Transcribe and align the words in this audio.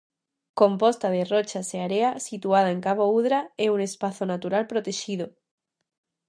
Composta 0.61 1.07
de 1.15 1.21
rochas 1.33 1.67
e 1.75 1.77
area, 1.87 2.09
situada 2.27 2.69
en 2.75 2.79
Cabo 2.85 3.05
Udra, 3.19 3.39
é 3.65 3.67
un 3.75 3.79
Espazo 3.89 4.23
Natural 4.33 4.63
protexido. 4.71 5.25